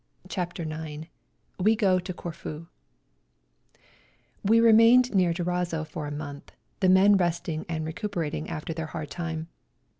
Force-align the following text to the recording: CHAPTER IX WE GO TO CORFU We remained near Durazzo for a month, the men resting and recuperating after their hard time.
CHAPTER 0.27 0.63
IX 0.63 1.09
WE 1.59 1.75
GO 1.75 1.99
TO 1.99 2.11
CORFU 2.11 2.65
We 4.43 4.59
remained 4.59 5.13
near 5.13 5.31
Durazzo 5.31 5.83
for 5.85 6.07
a 6.07 6.11
month, 6.11 6.51
the 6.79 6.89
men 6.89 7.17
resting 7.17 7.67
and 7.69 7.85
recuperating 7.85 8.49
after 8.49 8.73
their 8.73 8.87
hard 8.87 9.11
time. 9.11 9.47